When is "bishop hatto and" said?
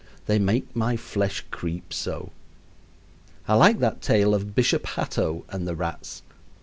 4.55-5.67